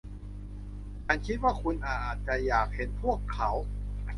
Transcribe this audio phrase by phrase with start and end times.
[1.05, 3.49] ฉันคิดว่าคุณอาจจะอยากเห็นพวกเขา